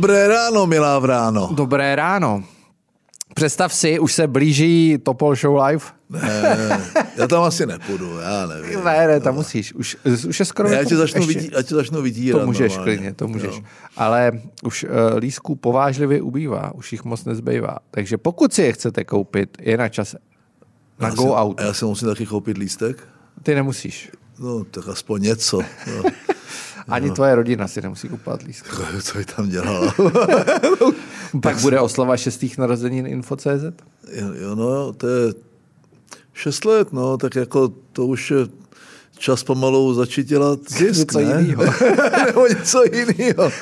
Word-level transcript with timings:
Dobré 0.00 0.28
ráno, 0.28 0.66
milá 0.66 0.98
vráno. 0.98 1.48
Dobré 1.52 1.96
ráno. 1.96 2.44
Představ 3.34 3.74
si, 3.74 3.98
už 3.98 4.12
se 4.14 4.26
blíží 4.26 4.98
Topol 5.02 5.34
Show 5.36 5.56
Live. 5.62 5.84
Ne, 6.10 6.80
já 7.16 7.26
tam 7.28 7.42
asi 7.42 7.66
nepůjdu, 7.66 8.18
já 8.18 8.46
nevím. 8.46 8.84
Ne, 8.84 9.06
ne, 9.06 9.20
tam 9.20 9.34
musíš. 9.34 9.74
Už, 9.74 9.96
už 10.28 10.38
je 10.40 10.44
skoro... 10.46 10.68
Ne, 10.68 10.76
já, 10.76 10.84
tě 10.84 10.96
začnu 10.96 11.20
ještě- 11.20 11.34
vidí, 11.40 11.50
já 11.54 11.62
tě 11.62 11.74
začnu 11.74 12.02
vydírat. 12.02 12.40
To 12.40 12.46
můžeš 12.46 12.72
normálně. 12.72 12.96
klidně, 12.96 13.14
to 13.14 13.28
můžeš. 13.28 13.54
Jo. 13.56 13.62
Ale 13.96 14.32
už 14.64 14.84
uh, 14.84 15.18
lísků 15.18 15.56
povážlivě 15.56 16.22
ubývá, 16.22 16.74
už 16.74 16.92
jich 16.92 17.04
moc 17.04 17.24
nezbývá. 17.24 17.76
Takže 17.90 18.18
pokud 18.18 18.52
si 18.54 18.62
je 18.62 18.72
chcete 18.72 19.04
koupit, 19.04 19.56
je 19.60 19.76
na 19.76 19.88
čase. 19.88 20.18
Na 20.98 21.08
Já 21.08 21.14
Go 21.14 21.22
si- 21.22 21.28
Out. 21.28 21.60
Já 21.60 21.72
si 21.74 21.84
musím 21.84 22.08
taky 22.08 22.26
koupit 22.26 22.58
lístek? 22.58 22.96
Ty 23.42 23.54
nemusíš. 23.54 24.10
No, 24.40 24.64
tak 24.64 24.88
aspoň 24.88 25.22
něco. 25.22 25.60
No. 25.86 26.02
Ani 26.88 27.10
tvoje 27.10 27.34
rodina 27.34 27.68
si 27.68 27.80
nemusí 27.80 28.08
kupovat 28.08 28.42
lístky. 28.42 28.70
Co 29.02 29.18
by 29.18 29.24
tam 29.24 29.48
dělala? 29.48 29.94
Pak 31.42 31.60
bude 31.60 31.80
oslava 31.80 32.16
šestých 32.16 32.58
narozenin 32.58 33.06
Info.cz. 33.06 33.64
jo, 34.34 34.54
no, 34.54 34.92
to 34.92 35.08
je 35.08 35.34
šest 36.32 36.64
let, 36.64 36.92
no, 36.92 37.16
tak 37.18 37.36
jako 37.36 37.72
to 37.92 38.06
už 38.06 38.30
je 38.30 38.46
čas 39.18 39.44
pomalu 39.44 39.94
začít 39.94 40.26
dělat 40.26 40.58
zisk, 40.68 40.98
Něco 40.98 41.18
ne? 41.20 41.40
jinýho. 41.40 41.64
Nebo 42.26 42.46
něco 42.46 42.82
jiného. 42.92 43.52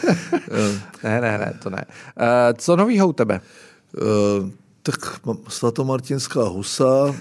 Ne, 1.05 1.21
ne, 1.21 1.39
ne, 1.39 1.59
to 1.63 1.71
ne. 1.71 1.85
Uh, 2.21 2.59
co 2.59 2.77
novýho 2.77 3.09
u 3.09 3.13
tebe? 3.13 3.41
Uh, 4.41 4.51
tak 4.83 5.21
svatomartinská 5.49 6.43
husa, 6.43 7.15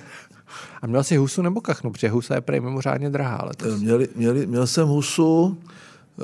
A 0.81 0.87
měl 0.87 1.03
jsi 1.03 1.17
husu 1.17 1.41
nebo 1.41 1.61
kachnu? 1.61 1.91
Protože 1.91 2.09
husa 2.09 2.35
je 2.35 2.41
prej 2.41 2.59
mimořádně 2.59 3.09
drahá 3.09 3.45
letos. 3.45 3.79
Měli, 3.81 4.07
měli, 4.15 4.45
měl 4.45 4.67
jsem 4.67 4.87
husu, 4.87 5.57
eh, 6.19 6.23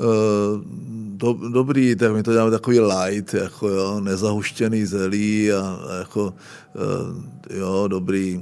do, 1.16 1.32
dobrý, 1.32 1.96
tak 1.96 2.12
my 2.12 2.22
to 2.22 2.32
děláme 2.32 2.50
takový 2.50 2.80
light, 2.80 3.34
jako 3.34 3.68
jo, 3.68 4.00
nezahuštěný 4.00 4.86
zelí 4.86 5.52
a, 5.52 5.60
a 5.60 5.94
jako, 5.94 6.34
eh, 6.76 7.56
jo, 7.58 7.88
dobrý. 7.88 8.40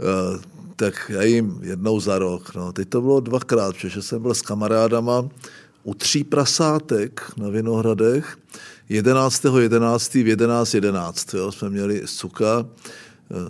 Eh, 0.00 0.38
tak 0.76 1.10
já 1.14 1.22
jim 1.22 1.58
jednou 1.62 2.00
za 2.00 2.18
rok, 2.18 2.54
no. 2.54 2.72
Teď 2.72 2.88
to 2.88 3.00
bylo 3.00 3.20
dvakrát, 3.20 3.74
protože 3.74 4.02
jsem 4.02 4.22
byl 4.22 4.34
s 4.34 4.42
kamarádama 4.42 5.28
u 5.84 5.94
tří 5.94 6.24
prasátek 6.24 7.32
na 7.36 7.48
Vinohradech, 7.48 8.38
11.11. 8.90 9.60
11. 9.60 10.14
v 10.14 10.26
11.11. 10.26 10.74
11, 10.74 11.34
jo, 11.34 11.52
jsme 11.52 11.70
měli 11.70 12.02
z 12.04 12.16
cuka 12.16 12.66
eh, 12.66 12.90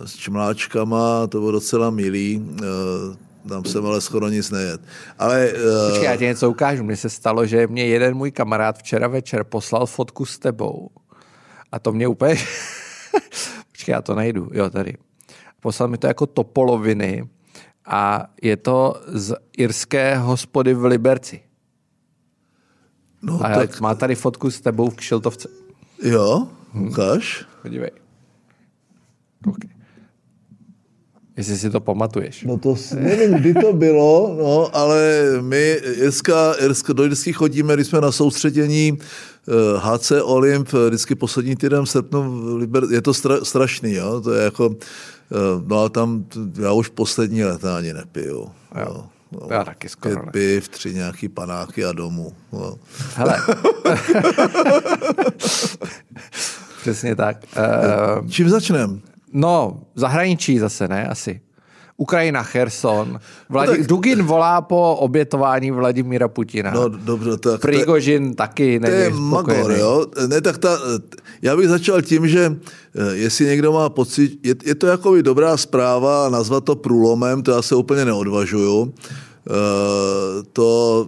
s 0.05 0.15
čmláčkama, 0.15 1.27
to 1.27 1.39
bylo 1.39 1.51
docela 1.51 1.89
milý, 1.89 2.45
eh, 2.63 3.49
tam 3.49 3.65
jsem 3.65 3.85
ale 3.85 4.01
skoro 4.01 4.29
nic 4.29 4.51
nejet. 4.51 4.81
Ale 5.19 5.53
Počkej, 5.89 6.05
já 6.05 6.15
ti 6.17 6.23
něco 6.23 6.49
ukážu. 6.49 6.83
Mně 6.83 6.97
se 6.97 7.09
stalo, 7.09 7.45
že 7.45 7.67
mě 7.67 7.85
jeden 7.85 8.15
můj 8.15 8.31
kamarád 8.31 8.77
včera 8.77 9.07
večer 9.07 9.43
poslal 9.43 9.85
fotku 9.85 10.25
s 10.25 10.39
tebou. 10.39 10.89
A 11.71 11.79
to 11.79 11.91
mě 11.91 12.07
úplně... 12.07 12.35
Počkej, 13.71 13.93
já 13.93 14.01
to 14.01 14.15
najdu. 14.15 14.49
Jo, 14.53 14.69
tady. 14.69 14.97
Poslal 15.59 15.89
mi 15.89 15.97
to 15.97 16.07
jako 16.07 16.25
topoloviny 16.25 17.29
a 17.85 18.27
je 18.41 18.57
to 18.57 19.01
z 19.07 19.35
irské 19.57 20.17
hospody 20.17 20.73
v 20.73 20.85
Liberci. 20.85 21.41
no, 23.21 23.39
A 23.45 23.55
tak 23.55 23.81
má 23.81 23.95
tady 23.95 24.15
fotku 24.15 24.51
s 24.51 24.61
tebou 24.61 24.89
v 24.89 24.95
kšiltovce. 24.95 25.47
jo, 26.03 26.47
ukáž. 26.87 27.45
Podívej. 27.61 27.91
Okay. 29.47 29.69
Jestli 31.37 31.57
si 31.57 31.69
to 31.69 31.79
pamatuješ. 31.79 32.43
No 32.43 32.57
to 32.57 32.75
nevím, 32.95 33.33
kdy 33.33 33.53
to 33.53 33.73
bylo, 33.73 34.35
no, 34.39 34.75
ale 34.75 35.23
my 35.41 35.71
Irska, 35.95 36.53
Irska, 36.53 36.93
do 36.93 37.03
Irsky 37.03 37.33
chodíme, 37.33 37.73
když 37.73 37.87
jsme 37.87 38.01
na 38.01 38.11
soustředění 38.11 38.97
eh, 38.99 39.51
HC 39.77 40.11
Olymp, 40.21 40.69
eh, 40.73 40.87
vždycky 40.87 41.15
poslední 41.15 41.55
týden 41.55 41.85
v 41.85 41.89
srpnu, 41.89 42.59
je 42.91 43.01
to 43.01 43.13
stra, 43.13 43.35
strašný, 43.43 43.93
jo, 43.93 44.21
to 44.21 44.33
je 44.33 44.43
jako, 44.43 44.75
eh, 45.31 45.35
no 45.67 45.83
a 45.83 45.89
tam 45.89 46.25
já 46.61 46.71
už 46.71 46.87
poslední 46.87 47.43
leta 47.43 47.77
ani 47.77 47.93
nepiju. 47.93 48.49
Jo. 48.79 49.05
No, 49.31 49.47
Já 49.49 49.63
taky 49.63 49.89
skoro 49.89 50.15
Pět 50.15 50.25
ne. 50.25 50.31
piv, 50.31 50.69
tři 50.69 50.93
nějaký 50.93 51.29
panáky 51.29 51.85
a 51.85 51.91
domů. 51.91 52.33
No. 52.53 52.75
Hele. 53.15 53.37
Přesně 56.81 57.15
tak. 57.15 57.37
Uh, 58.21 58.27
Čím 58.29 58.49
začneme? 58.49 59.10
No, 59.33 59.79
zahraničí 59.95 60.59
zase, 60.59 60.87
ne? 60.87 61.07
Asi. 61.07 61.41
Ukrajina, 61.97 62.43
Cherson. 62.43 63.19
Vladi- 63.49 63.71
No 63.71 63.77
tak- 63.77 63.87
Dugin 63.87 64.23
volá 64.23 64.61
po 64.61 64.95
obětování 64.95 65.71
Vladimíra 65.71 66.27
Putina. 66.27 66.71
No 66.71 66.89
dobře, 66.89 67.37
tak... 67.37 67.61
Prigožin 67.61 68.33
taky 68.35 68.79
To 68.79 68.87
je 68.89 69.09
magor, 69.09 69.71
jo? 69.71 70.05
Ne, 70.27 70.41
tak 70.41 70.57
ta, 70.57 70.77
já 71.41 71.55
bych 71.57 71.67
začal 71.69 72.01
tím, 72.01 72.27
že 72.27 72.55
eh, 72.95 73.15
jestli 73.15 73.45
někdo 73.45 73.71
má 73.71 73.89
pocit, 73.89 74.39
je, 74.43 74.55
je 74.65 74.75
to 74.75 74.87
jako 74.87 75.11
by 75.11 75.23
dobrá 75.23 75.57
zpráva 75.57 76.29
nazvat 76.29 76.63
to 76.63 76.75
průlomem, 76.75 77.43
to 77.43 77.51
já 77.51 77.61
se 77.61 77.75
úplně 77.75 78.05
neodvažuju. 78.05 78.93
Eh, 79.49 80.43
To 80.53 81.07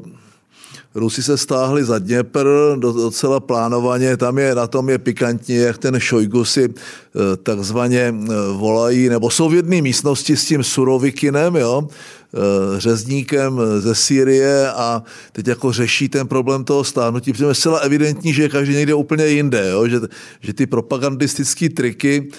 Rusi 0.96 1.24
se 1.24 1.38
stáhli 1.38 1.84
za 1.84 2.00
Dněpr 2.00 2.48
do- 2.76 2.94
docela 2.94 3.40
plánovaně, 3.40 4.18
tam 4.18 4.38
je, 4.38 4.56
na 4.56 4.68
tom 4.68 4.90
je 4.90 4.98
pikantní, 4.98 5.56
jak 5.56 5.78
ten 5.78 6.00
Šojgu 6.00 6.46
si 6.46 6.64
eh, 6.70 7.38
takzvaně 7.44 8.14
eh, 8.16 8.34
volají, 8.58 9.10
nebo 9.10 9.30
jsou 9.30 9.50
v 9.50 9.56
jedné 9.56 9.82
místnosti 9.82 10.38
s 10.38 10.46
tím 10.46 10.64
Surovikinem, 10.64 11.56
jo, 11.56 11.88
eh, 11.88 12.38
řezníkem 12.80 13.62
ze 13.80 13.96
Sýrie 13.96 14.72
a 14.72 15.04
teď 15.32 15.48
jako 15.48 15.72
řeší 15.72 16.10
ten 16.10 16.28
problém 16.28 16.64
toho 16.64 16.84
stáhnutí, 16.84 17.32
protože 17.32 17.46
je 17.46 17.54
zcela 17.54 17.80
evidentní, 17.80 18.34
že 18.34 18.44
je 18.44 18.50
každý 18.50 18.76
někde 18.76 18.94
úplně 18.94 19.28
jinde, 19.28 19.70
jo? 19.70 19.88
Že, 19.88 20.00
že 20.42 20.54
ty 20.54 20.66
propagandistické 20.66 21.70
triky, 21.70 22.30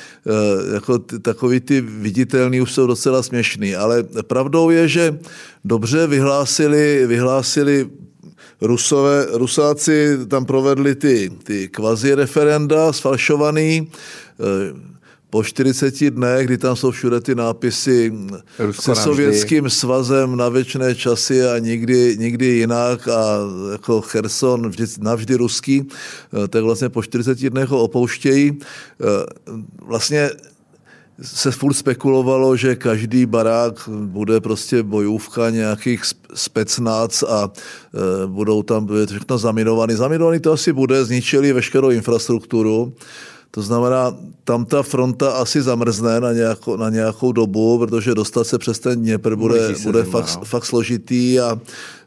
jako 0.74 0.98
ty, 0.98 1.18
takový 1.18 1.60
ty 1.60 1.80
viditelný 1.80 2.60
už 2.60 2.72
jsou 2.72 2.86
docela 2.86 3.22
směšný, 3.22 3.76
ale 3.76 4.02
pravdou 4.22 4.70
je, 4.70 4.88
že 4.88 5.18
dobře 5.64 6.06
vyhlásili, 6.06 7.06
vyhlásili 7.06 7.90
Rusové, 8.64 9.26
Rusáci 9.32 10.18
tam 10.28 10.44
provedli 10.44 10.94
ty, 10.94 11.30
ty 11.42 11.68
kvazi 11.68 12.14
referenda 12.14 12.92
sfalšovaný 12.92 13.90
eh, 14.40 14.94
po 15.30 15.42
40 15.44 16.10
dnech, 16.10 16.46
kdy 16.46 16.58
tam 16.58 16.76
jsou 16.76 16.90
všude 16.90 17.20
ty 17.20 17.34
nápisy 17.34 18.12
Rusko 18.58 18.82
se 18.82 18.90
navždy. 18.90 19.04
sovětským 19.04 19.70
svazem 19.70 20.36
na 20.36 20.48
věčné 20.48 20.94
časy 20.94 21.44
a 21.44 21.58
nikdy, 21.58 22.16
nikdy 22.18 22.46
jinak 22.46 23.08
a 23.08 23.38
jako 23.72 24.00
Cherson 24.00 24.68
vždy, 24.68 24.84
navždy 25.00 25.34
ruský, 25.34 25.88
eh, 26.44 26.48
tak 26.48 26.64
vlastně 26.64 26.88
po 26.88 27.02
40 27.02 27.50
dnech 27.50 27.68
ho 27.68 27.82
opouštějí. 27.82 28.58
Eh, 29.00 29.26
Vlastně 29.86 30.30
se 31.22 31.50
furt 31.50 31.74
spekulovalo, 31.74 32.56
že 32.56 32.76
každý 32.76 33.26
barák 33.26 33.88
bude 33.88 34.40
prostě 34.40 34.82
bojůvka 34.82 35.50
nějakých 35.50 36.04
sp- 36.04 36.26
specnác 36.34 37.22
a 37.22 37.50
e, 37.52 38.26
budou 38.26 38.62
tam 38.62 38.88
všechno 39.06 39.38
zaminovaný. 39.38 39.94
Zaminovaný 39.94 40.40
to 40.40 40.52
asi 40.52 40.72
bude, 40.72 41.04
zničili 41.04 41.52
veškerou 41.52 41.90
infrastrukturu. 41.90 42.92
To 43.54 43.62
znamená, 43.62 44.16
tam 44.44 44.64
ta 44.64 44.82
fronta 44.82 45.32
asi 45.32 45.62
zamrzne 45.62 46.20
na 46.20 46.32
nějakou, 46.32 46.76
na 46.76 46.90
nějakou 46.90 47.32
dobu, 47.32 47.78
protože 47.78 48.14
dostat 48.14 48.44
se 48.44 48.58
přes 48.58 48.78
ten 48.78 49.00
Dněpr 49.00 49.36
bude, 49.36 49.74
bude 49.82 50.02
zima, 50.02 50.10
fakt, 50.10 50.36
no. 50.38 50.44
fakt 50.44 50.64
složitý 50.64 51.40
a 51.40 51.60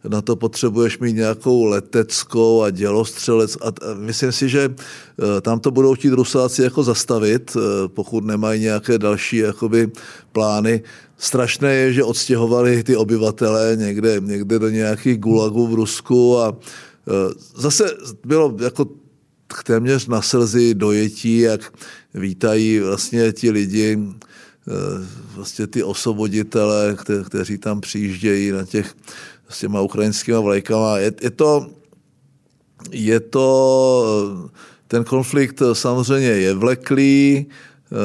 na 0.07 0.21
to 0.21 0.35
potřebuješ 0.35 0.99
mít 0.99 1.13
nějakou 1.13 1.63
leteckou 1.65 2.63
a 2.63 2.69
dělostřelec. 2.69 3.57
A 3.61 3.71
myslím 3.95 4.31
si, 4.31 4.49
že 4.49 4.75
eh, 4.75 5.41
tam 5.41 5.59
to 5.59 5.71
budou 5.71 5.95
chtít 5.95 6.09
Rusáci 6.09 6.61
jako 6.61 6.83
zastavit, 6.83 7.57
eh, 7.57 7.87
pokud 7.87 8.23
nemají 8.23 8.61
nějaké 8.61 8.97
další 8.97 9.37
jakoby, 9.37 9.91
plány. 10.31 10.83
Strašné 11.17 11.73
je, 11.73 11.93
že 11.93 12.03
odstěhovali 12.03 12.83
ty 12.83 12.95
obyvatele 12.95 13.75
někde, 13.79 14.19
někde 14.19 14.59
do 14.59 14.69
nějakých 14.69 15.17
gulagů 15.17 15.67
v 15.67 15.73
Rusku 15.73 16.39
a 16.39 16.57
eh, 17.07 17.33
zase 17.55 17.85
bylo 18.25 18.55
jako 18.59 18.85
téměř 19.63 20.07
na 20.07 20.21
slzy 20.21 20.73
dojetí, 20.73 21.39
jak 21.39 21.73
vítají 22.13 22.79
vlastně 22.79 23.31
ti 23.31 23.51
lidi, 23.51 23.99
eh, 23.99 24.71
vlastně 25.35 25.67
ty 25.67 25.83
osvoboditele, 25.83 26.95
kte, 26.99 27.23
kteří 27.23 27.57
tam 27.57 27.81
přijíždějí 27.81 28.51
na 28.51 28.65
těch 28.65 28.95
s 29.49 29.59
těma 29.59 29.81
ukrajinskýma 29.81 30.39
vlajkama. 30.39 30.97
Je, 30.97 31.11
je 31.21 31.29
to, 31.29 31.69
je 32.91 33.19
to, 33.19 33.47
eh, 34.45 34.49
ten 34.87 35.03
konflikt 35.03 35.61
samozřejmě 35.73 36.27
je 36.27 36.53
vleklý, 36.53 37.45
eh, 37.47 37.95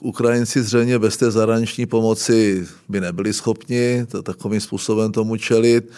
Ukrajinci 0.00 0.62
zřejmě 0.62 0.98
bez 0.98 1.16
té 1.16 1.30
zahraniční 1.30 1.86
pomoci 1.86 2.66
by 2.88 3.00
nebyli 3.00 3.32
schopni 3.32 4.06
takovým 4.22 4.60
způsobem 4.60 5.12
tomu 5.12 5.36
čelit. 5.36 5.90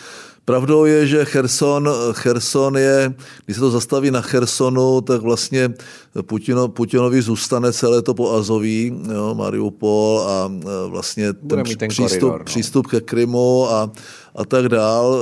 Pravdou 0.46 0.84
je, 0.84 1.06
že 1.06 1.24
Cherson, 1.24 1.90
Cherson 2.12 2.76
je, 2.76 3.14
když 3.44 3.56
se 3.56 3.60
to 3.60 3.70
zastaví 3.70 4.10
na 4.10 4.20
Chersonu, 4.20 5.00
tak 5.00 5.20
vlastně 5.20 5.74
Putino, 6.22 6.68
Putinovi 6.68 7.22
zůstane 7.22 7.72
celé 7.72 8.02
to 8.02 8.14
po 8.14 8.32
Azoví, 8.32 8.94
jo, 9.14 9.34
Mariupol 9.34 10.24
a 10.28 10.52
vlastně 10.86 11.32
ten, 11.32 11.62
ten 11.78 11.88
přístup, 11.88 12.20
koridor, 12.20 12.38
no. 12.38 12.44
přístup 12.44 12.86
ke 12.86 13.00
Krymu 13.00 13.70
a, 13.70 13.90
a 14.34 14.44
tak 14.44 14.68
dál. 14.68 15.20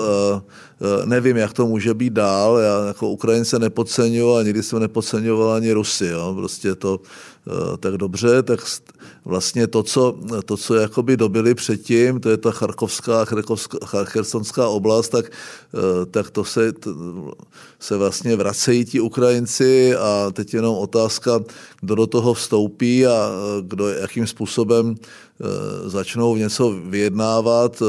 Nevím, 1.04 1.36
jak 1.36 1.52
to 1.52 1.66
může 1.66 1.94
být 1.94 2.12
dál. 2.12 2.58
Já 2.58 2.86
jako 2.86 3.08
Ukrajince 3.08 3.58
nepodceňuji 3.58 4.36
a 4.36 4.42
nikdy 4.42 4.62
jsem 4.62 4.78
nepodceňoval 4.78 5.52
ani 5.52 5.72
Rusy. 5.72 6.06
Jo. 6.06 6.34
Prostě 6.36 6.74
to 6.74 7.00
tak 7.80 7.94
dobře, 7.96 8.42
tak 8.42 8.60
vlastně 9.24 9.66
to, 9.66 9.82
co, 9.82 10.18
to, 10.44 10.56
co 10.56 10.74
jakoby 10.74 11.16
dobili 11.16 11.54
předtím, 11.54 12.20
to 12.20 12.30
je 12.30 12.36
ta 12.36 12.50
charkovská, 12.50 13.24
chersonská 14.04 14.68
oblast, 14.68 15.08
tak, 15.08 15.26
eh, 15.74 16.06
tak 16.06 16.30
to 16.30 16.44
se, 16.44 16.72
se 17.80 17.96
vlastně 17.96 18.36
vracejí 18.36 18.84
ti 18.84 19.00
Ukrajinci 19.00 19.96
a 19.96 20.30
teď 20.32 20.54
jenom 20.54 20.76
otázka, 20.76 21.40
kdo 21.80 21.94
do 21.94 22.06
toho 22.06 22.34
vstoupí 22.34 23.06
a 23.06 23.30
eh, 23.30 23.62
kdo, 23.62 23.88
jakým 23.88 24.26
způsobem 24.26 24.94
eh, 24.94 25.90
začnou 25.90 26.36
něco 26.36 26.70
vyjednávat, 26.84 27.82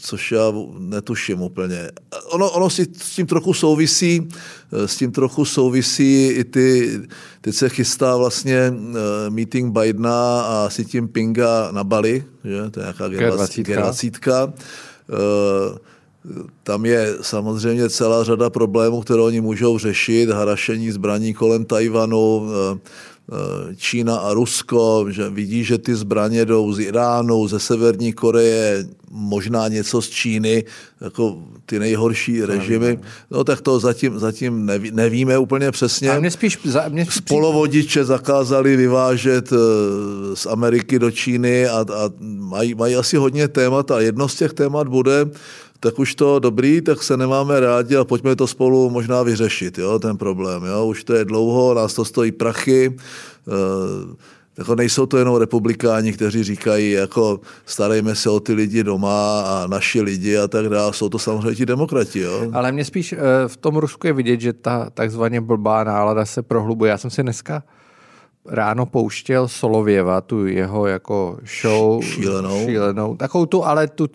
což 0.00 0.32
já 0.32 0.52
netuším 0.78 1.42
úplně. 1.42 1.90
Ono, 2.30 2.50
ono 2.50 2.70
si 2.70 2.86
s 3.02 3.14
tím 3.14 3.26
trochu 3.26 3.54
souvisí, 3.54 4.28
s 4.72 4.96
tím 4.96 5.12
trochu 5.12 5.44
souvisí 5.44 6.26
i 6.26 6.44
ty, 6.44 7.00
teď 7.40 7.54
se 7.54 7.68
chystá 7.68 8.16
vlastně 8.16 8.74
meeting 9.28 9.72
Bidena 9.72 10.42
a 10.42 10.61
Xi 10.68 10.86
Jinpinga 10.92 11.68
na 11.72 11.84
Bali, 11.84 12.24
že? 12.44 12.70
to 12.70 12.80
je 12.80 12.84
nějaká 12.84 13.08
G20. 13.08 14.52
Eh, 15.10 15.78
tam 16.62 16.86
je 16.86 17.14
samozřejmě 17.20 17.90
celá 17.90 18.24
řada 18.24 18.50
problémů, 18.50 19.00
které 19.00 19.20
oni 19.20 19.40
můžou 19.40 19.78
řešit, 19.78 20.30
harašení 20.30 20.90
zbraní 20.90 21.34
kolem 21.34 21.64
Tajvanu, 21.64 22.48
eh, 22.50 22.78
Čína 23.76 24.16
a 24.16 24.32
Rusko, 24.34 25.06
že 25.10 25.30
vidí, 25.30 25.64
že 25.64 25.78
ty 25.78 25.94
zbraně 25.94 26.44
jdou 26.44 26.72
z 26.72 26.80
Iránu, 26.80 27.48
ze 27.48 27.60
Severní 27.60 28.12
Koreje, 28.12 28.84
možná 29.10 29.68
něco 29.68 30.02
z 30.02 30.08
Číny, 30.10 30.64
jako 31.00 31.38
ty 31.66 31.78
nejhorší 31.78 32.44
režimy. 32.44 32.98
No 33.30 33.44
tak 33.44 33.60
to 33.60 33.80
zatím, 33.80 34.18
zatím 34.18 34.66
neví, 34.66 34.90
nevíme 34.90 35.38
úplně 35.38 35.70
přesně. 35.70 36.10
A 36.10 36.20
mě 36.20 36.30
spíš, 36.30 36.58
za, 36.64 36.88
mě 36.88 37.04
spíš... 37.04 37.14
Spolovodiče 37.14 38.04
zakázali 38.04 38.76
vyvážet 38.76 39.52
z 40.34 40.46
Ameriky 40.46 40.98
do 40.98 41.10
Číny 41.10 41.68
a, 41.68 41.78
a 41.78 42.10
mají, 42.20 42.74
mají 42.74 42.96
asi 42.96 43.16
hodně 43.16 43.48
témat 43.48 43.90
a 43.90 44.00
jedno 44.00 44.28
z 44.28 44.34
těch 44.34 44.52
témat 44.52 44.88
bude 44.88 45.30
tak 45.82 45.98
už 45.98 46.14
to 46.14 46.38
dobrý, 46.38 46.80
tak 46.80 47.02
se 47.02 47.16
nemáme 47.16 47.60
rádi 47.60 47.96
a 47.96 48.04
pojďme 48.04 48.36
to 48.36 48.46
spolu 48.46 48.90
možná 48.90 49.22
vyřešit, 49.22 49.78
jo, 49.78 49.98
ten 49.98 50.16
problém. 50.16 50.64
Jo. 50.64 50.86
Už 50.86 51.04
to 51.04 51.14
je 51.14 51.24
dlouho, 51.24 51.74
nás 51.74 51.94
to 51.94 52.04
stojí 52.04 52.32
prachy, 52.32 52.86
e, 52.86 53.52
jako 54.58 54.74
nejsou 54.74 55.06
to 55.06 55.18
jenom 55.18 55.36
republikáni, 55.36 56.12
kteří 56.12 56.42
říkají, 56.42 56.90
jako 56.90 57.40
starejme 57.66 58.14
se 58.14 58.30
o 58.30 58.40
ty 58.40 58.52
lidi 58.52 58.84
doma 58.84 59.40
a 59.40 59.66
naši 59.66 60.00
lidi 60.00 60.38
a 60.38 60.48
tak 60.48 60.68
dále. 60.68 60.92
Jsou 60.92 61.08
to 61.08 61.18
samozřejmě 61.18 61.54
ti 61.54 61.66
demokrati. 61.66 62.20
Jo? 62.20 62.50
Ale 62.52 62.72
mě 62.72 62.84
spíš 62.84 63.12
e, 63.12 63.18
v 63.46 63.56
tom 63.56 63.76
Rusku 63.76 64.06
je 64.06 64.12
vidět, 64.12 64.40
že 64.40 64.52
ta 64.52 64.90
takzvaně 64.94 65.40
blbá 65.40 65.84
nálada 65.84 66.24
se 66.24 66.42
prohlubuje. 66.42 66.90
Já 66.90 66.98
jsem 66.98 67.10
si 67.10 67.22
dneska 67.22 67.62
ráno 68.46 68.86
pouštěl 68.86 69.48
Solověva, 69.48 70.20
tu 70.20 70.46
jeho 70.46 70.86
jako 70.86 71.38
show. 71.62 72.02
Šílenou. 72.02 72.64
Šílenou. 72.66 73.16
Takovou 73.16 73.46
tu, 73.46 73.64
ale 73.64 73.88
tu 73.88 74.06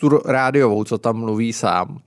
tu 0.00 0.08
rádiovou, 0.24 0.84
co 0.84 0.98
tam 0.98 1.16
mluví 1.16 1.52
sám. 1.52 1.98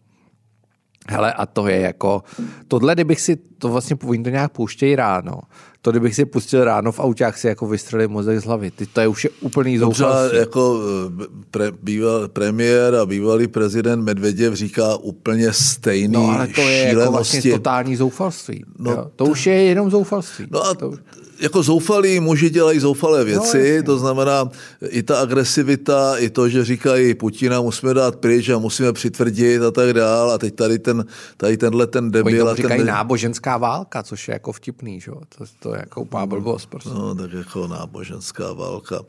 Hele, 1.10 1.34
a 1.34 1.46
to 1.46 1.68
je 1.68 1.80
jako, 1.80 2.24
tohle, 2.68 2.94
kdybych 2.94 3.22
si, 3.22 3.36
to 3.36 3.70
vlastně 3.70 3.96
oni 4.06 4.24
to 4.24 4.30
nějak 4.30 4.52
pouštějí 4.52 4.96
ráno, 4.96 5.40
to 5.82 5.92
kdybych 5.92 6.16
si 6.16 6.26
pustil 6.26 6.64
ráno 6.64 6.92
v 6.92 7.00
auták 7.00 7.38
si 7.38 7.48
jako 7.48 7.68
vystřelit 7.68 8.12
mozek 8.12 8.40
z 8.40 8.44
hlavy. 8.44 8.72
Ty, 8.72 8.86
to 8.86 9.02
je 9.02 9.08
už 9.08 9.24
je 9.24 9.30
úplný 9.42 9.78
zoufalství. 9.78 10.38
jako 10.38 10.82
eh, 11.22 11.26
pre, 11.52 11.72
býval, 11.82 12.28
premiér 12.28 12.96
a 12.96 13.06
bývalý 13.06 13.48
prezident 13.48 14.04
Medveděv 14.04 14.54
říká 14.54 14.96
úplně 14.96 15.54
stejný 15.54 16.14
No 16.14 16.30
ale 16.30 16.48
to 16.48 16.62
je 16.62 16.78
jako 16.78 17.12
vlastně 17.12 17.52
totální 17.52 17.96
zoufalství. 17.96 18.64
No, 18.80 18.92
jo? 18.92 18.98
To, 18.98 19.12
to 19.16 19.26
už 19.26 19.48
je 19.48 19.54
jenom 19.54 19.92
zoufalství. 19.92 20.48
No 20.52 20.66
a 20.66 20.74
to 20.74 20.94
jako 21.40 21.64
zoufalí 21.64 22.20
muži 22.20 22.50
dělají 22.50 22.80
zoufalé 22.80 23.24
věci, 23.24 23.78
no, 23.78 23.84
to 23.84 23.98
znamená 23.98 24.50
i 24.90 25.04
ta 25.04 25.22
agresivita, 25.22 26.18
i 26.18 26.30
to, 26.30 26.50
že 26.50 26.66
říkají 26.66 27.14
Putina 27.14 27.62
musíme 27.62 27.94
dát 27.94 28.16
pryč 28.16 28.50
a 28.50 28.58
musíme 28.58 28.94
přitvrdit 28.94 29.62
a 29.62 29.72
tak 29.72 29.94
dál 29.94 30.32
a 30.32 30.38
teď 30.38 30.56
tady, 30.56 30.80
ten, 30.80 31.06
tady 31.38 31.58
tenhle 31.58 31.88
ten 31.88 32.12
debil. 32.12 32.48
Oni 32.48 32.56
říkají 32.56 32.80
ten... 32.80 32.88
náboženská 32.88 33.58
válka, 33.58 34.04
což 34.04 34.28
je 34.28 34.32
jako 34.32 34.52
vtipný, 34.52 35.02
že? 35.02 35.12
To, 35.12 35.46
to 35.60 35.67
je 35.74 35.80
jako 35.80 36.02
úplná 36.02 36.26
blbost. 36.26 36.66
Prostě. 36.66 36.90
No, 36.90 37.16
tak 37.16 37.34
jako 37.34 37.68
náboženská 37.68 38.54
válka. 38.54 39.00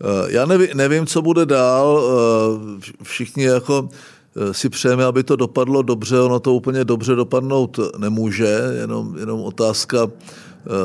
Eh, 0.00 0.04
já 0.26 0.46
nevím, 0.46 0.68
nevím, 0.74 1.06
co 1.06 1.22
bude 1.22 1.46
dál. 1.46 2.02
Eh, 2.02 3.02
všichni 3.02 3.44
jako 3.44 3.88
eh, 4.36 4.54
si 4.54 4.68
přejeme, 4.68 5.04
aby 5.04 5.22
to 5.22 5.36
dopadlo 5.36 5.82
dobře, 5.82 6.20
ono 6.20 6.40
to 6.40 6.54
úplně 6.54 6.84
dobře 6.84 7.14
dopadnout 7.14 7.78
nemůže, 7.98 8.60
jenom, 8.80 9.18
jenom 9.18 9.40
otázka, 9.40 10.10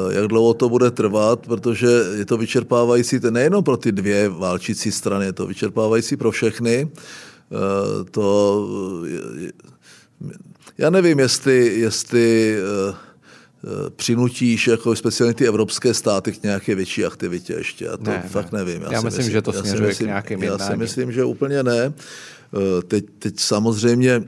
jak 0.10 0.28
dlouho 0.28 0.54
to 0.54 0.70
bude 0.70 0.92
trvat, 0.92 1.40
protože 1.40 1.88
je 2.16 2.26
to 2.26 2.38
vyčerpávající 2.38 3.20
nejenom 3.30 3.64
pro 3.64 3.78
ty 3.78 3.92
dvě 3.92 4.30
válčící 4.30 4.92
strany, 4.92 5.26
je 5.26 5.34
to 5.34 5.48
vyčerpávající 5.48 6.18
pro 6.18 6.32
všechny. 6.32 6.90
To, 8.12 8.68
já 10.78 10.90
nevím, 10.90 11.20
jestli, 11.20 11.80
jestli 11.80 12.58
přinutíš 13.96 14.68
jako 14.68 14.96
speciálně 14.96 15.34
ty 15.34 15.48
evropské 15.48 15.94
státy 15.94 16.32
k 16.32 16.44
nějaké 16.44 16.76
větší 16.76 17.06
aktivitě 17.06 17.54
ještě. 17.54 17.86
Já 17.86 17.98
to 17.98 18.04
ne, 18.04 18.24
fakt 18.28 18.52
ne. 18.52 18.60
nevím. 18.60 18.82
Já, 18.82 18.94
já 18.94 19.02
myslím, 19.02 19.18
myslím, 19.18 19.32
že 19.32 19.42
to 19.42 19.54
směřuje 19.54 19.88
myslím, 19.88 20.06
k 20.06 20.08
nějakým 20.08 20.44
Já 20.44 20.58
si 20.58 20.78
myslím, 20.78 21.12
že 21.12 21.24
úplně 21.24 21.64
ne. 21.64 21.94
Teď, 22.88 23.06
teď 23.20 23.40
samozřejmě 23.40 24.24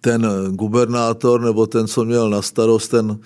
ten 0.00 0.28
gubernátor 0.50 1.40
nebo 1.40 1.66
ten, 1.66 1.86
co 1.86 2.04
měl 2.04 2.30
na 2.30 2.42
starost 2.42 2.88
ten 2.88 3.18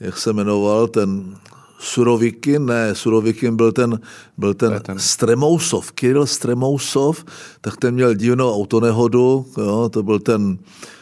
jak 0.00 0.18
se 0.18 0.32
jmenoval, 0.32 0.88
ten 0.88 1.36
Surovikin, 1.80 2.66
ne, 2.66 2.94
Surovikin 2.94 3.56
byl 3.56 3.72
ten, 3.72 4.00
byl 4.38 4.54
ten, 4.54 4.80
ten. 4.82 4.98
Stremousov, 4.98 5.92
Kirill 5.92 6.26
Stremousov, 6.26 7.24
tak 7.60 7.76
ten 7.76 7.94
měl 7.94 8.14
divnou 8.14 8.54
autonehodu, 8.54 9.46
jo, 9.58 9.88
to 9.92 10.02
byl 10.02 10.18
ten 10.18 10.58
eh, 10.58 10.97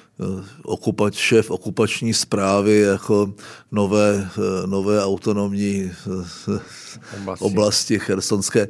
okupač, 0.62 1.14
šéf 1.14 1.50
okupační 1.50 2.14
zprávy 2.14 2.78
jako 2.78 3.34
nové, 3.72 4.28
eh, 4.38 4.66
nové 4.66 5.04
autonomní 5.04 5.90
eh, 5.90 6.60
oblasti. 7.20 7.44
oblasti 7.44 7.98
chersonské. 7.98 8.68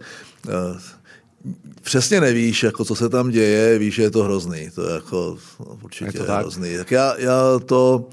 Přesně 1.83 2.21
nevíš, 2.21 2.62
jako 2.62 2.85
co 2.85 2.95
se 2.95 3.09
tam 3.09 3.31
děje, 3.31 3.79
víš, 3.79 3.95
že 3.95 4.03
je 4.03 4.11
to 4.11 4.23
hrozný. 4.23 4.71
To 4.75 4.88
je 4.88 4.95
jako 4.95 5.38
určitě 5.83 6.11
je 6.19 6.21
to 6.21 6.25
tak? 6.26 6.41
hrozný. 6.41 6.76
Tak 6.76 6.91
já, 6.91 7.15
já 7.19 7.59
to 7.67 8.09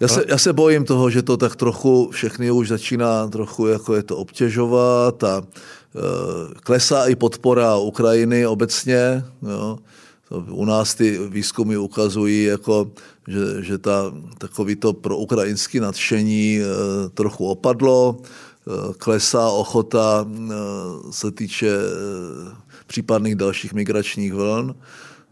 já 0.00 0.08
se, 0.08 0.24
já 0.28 0.38
se 0.38 0.52
bojím 0.52 0.84
toho, 0.84 1.10
že 1.10 1.22
to 1.22 1.36
tak 1.36 1.56
trochu 1.56 2.10
všechny 2.10 2.50
už 2.50 2.68
začíná 2.68 3.28
trochu 3.28 3.66
jako 3.66 3.94
je 3.94 4.02
to 4.02 4.16
obtěžovat 4.16 5.24
a 5.24 5.38
uh, 5.38 5.44
klesá 6.54 7.06
i 7.06 7.16
podpora 7.16 7.76
Ukrajiny 7.76 8.46
obecně. 8.46 9.24
Jo. 9.42 9.78
U 10.30 10.64
nás 10.64 10.94
ty 10.94 11.18
výzkumy 11.28 11.76
ukazují, 11.76 12.44
jako, 12.44 12.90
že, 13.28 13.62
že 13.62 13.78
ta, 13.78 14.12
takový 14.38 14.76
to 14.76 14.92
pro 14.92 15.16
ukrajinské 15.16 15.80
nadšení 15.80 16.60
uh, 16.60 17.08
trochu 17.08 17.46
opadlo, 17.46 18.16
uh, 18.18 18.92
klesá 18.92 19.48
ochota 19.48 20.26
uh, 20.28 21.10
se 21.10 21.30
týče 21.30 21.72
případných 22.86 23.34
dalších 23.34 23.72
migračních 23.72 24.34
vln. 24.34 24.74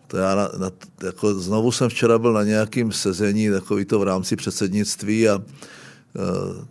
To 0.06 0.16
já 0.16 0.34
na, 0.34 0.50
na, 0.58 0.70
jako 1.02 1.34
znovu 1.34 1.72
jsem 1.72 1.88
včera 1.88 2.18
byl 2.18 2.32
na 2.32 2.44
nějakém 2.44 2.92
sezení, 2.92 3.50
takový 3.50 3.84
to 3.84 3.98
v 3.98 4.02
rámci 4.02 4.36
předsednictví 4.36 5.28
a, 5.28 5.42
eh, 6.16 6.66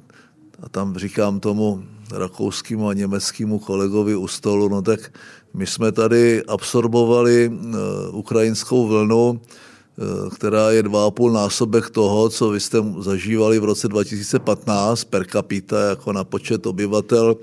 a 0.63 0.70
tam 0.70 0.98
říkám 0.98 1.39
tomu 1.39 1.84
rakouskému 2.12 2.88
a 2.88 2.94
německému 2.94 3.60
kolegovi 3.60 4.16
u 4.16 4.28
stolu, 4.28 4.70
no 4.70 4.82
tak 4.82 5.12
my 5.54 5.68
jsme 5.68 5.92
tady 5.92 6.44
absorbovali 6.44 7.48
uh, 7.50 7.76
ukrajinskou 8.12 8.88
vlnu, 8.88 9.30
uh, 9.30 10.30
která 10.30 10.72
je 10.72 10.84
dva 10.84 11.06
a 11.06 11.12
půl 11.12 11.32
násobek 11.32 11.90
toho, 11.90 12.30
co 12.30 12.50
vy 12.50 12.60
jste 12.60 12.78
zažívali 13.00 13.60
v 13.60 13.64
roce 13.64 13.88
2015 13.88 15.04
per 15.04 15.26
capita, 15.28 15.90
jako 15.90 16.14
na 16.14 16.24
počet 16.24 16.66
obyvatel 16.66 17.36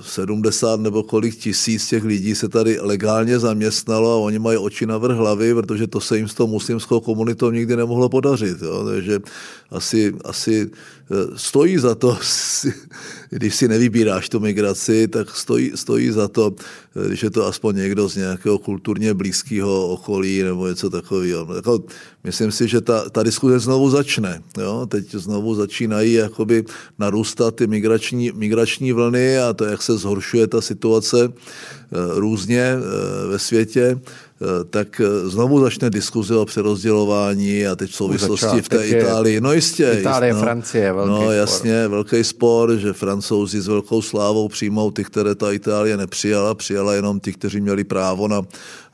70 0.00 0.80
nebo 0.80 1.02
kolik 1.02 1.36
tisíc 1.36 1.88
těch 1.88 2.04
lidí 2.04 2.34
se 2.34 2.48
tady 2.48 2.78
legálně 2.80 3.38
zaměstnalo 3.38 4.12
a 4.12 4.16
oni 4.16 4.38
mají 4.38 4.58
oči 4.58 4.86
na 4.86 4.98
vrch 4.98 5.16
hlavy, 5.16 5.54
protože 5.54 5.86
to 5.86 6.00
se 6.00 6.16
jim 6.16 6.28
s 6.28 6.34
tou 6.34 6.46
muslimskou 6.46 7.00
komunitou 7.00 7.50
nikdy 7.50 7.76
nemohlo 7.76 8.08
podařit. 8.08 8.62
Jo? 8.62 8.84
Takže 8.84 9.20
asi, 9.70 10.14
asi 10.24 10.70
eh, 10.70 11.14
stojí 11.36 11.78
za 11.78 11.94
to, 11.94 12.18
když 13.30 13.54
si 13.54 13.68
nevybíráš 13.68 14.28
tu 14.28 14.40
migraci, 14.40 15.08
tak 15.08 15.36
stojí, 15.36 15.72
stojí 15.74 16.10
za 16.10 16.28
to, 16.28 16.54
eh, 16.96 17.08
když 17.08 17.22
je 17.22 17.30
to 17.30 17.46
aspoň 17.46 17.76
někdo 17.76 18.08
z 18.08 18.16
nějakého 18.16 18.58
kulturně 18.58 19.14
blízkého 19.14 19.88
okolí 19.88 20.42
nebo 20.42 20.68
něco 20.68 20.90
takového. 20.90 21.54
Jako, 21.54 21.84
myslím 22.24 22.52
si, 22.52 22.68
že 22.68 22.80
ta, 22.80 23.10
ta 23.10 23.22
diskuze 23.22 23.58
znovu 23.58 23.90
začne. 23.90 24.42
Jo? 24.58 24.86
Teď 24.86 25.14
znovu 25.14 25.54
začínají 25.54 26.12
jakoby 26.12 26.64
narůstat 26.98 27.54
ty 27.54 27.66
migrační, 27.66 28.32
migrační 28.34 28.92
vlny 28.92 29.38
a 29.38 29.52
to, 29.52 29.64
jak 29.64 29.82
se 29.82 29.98
zhoršuje 29.98 30.46
ta 30.46 30.60
situace 30.60 31.28
eh, 31.28 31.96
různě 32.14 32.76
ve 33.28 33.38
světě, 33.38 34.00
Eh, 34.31 34.31
tak 34.70 35.00
eh, 35.00 35.28
znovu 35.28 35.60
začne 35.60 35.90
diskuze 35.90 36.36
o 36.36 36.44
přerozdělování 36.44 37.66
a 37.66 37.76
teď 37.76 37.90
v 37.90 37.94
souvislosti 37.94 38.62
v 38.62 38.68
té 38.68 38.86
Itálii. 38.86 39.40
No 39.40 39.52
jistě. 39.52 39.96
Itálie, 40.00 40.30
jist, 40.30 40.36
no, 40.36 40.42
Francie, 40.42 40.92
velký 40.92 41.10
No 41.10 41.20
spor. 41.20 41.34
jasně, 41.34 41.88
velký 41.88 42.24
spor, 42.24 42.76
že 42.76 42.92
francouzi 42.92 43.60
s 43.60 43.68
velkou 43.68 44.02
slávou 44.02 44.48
přijmou 44.48 44.90
ty, 44.90 45.04
které 45.04 45.34
ta 45.34 45.52
Itálie 45.52 45.96
nepřijala, 45.96 46.54
přijala 46.54 46.94
jenom 46.94 47.20
ty, 47.20 47.32
kteří 47.32 47.60
měli 47.60 47.84
právo 47.84 48.28
na, 48.28 48.42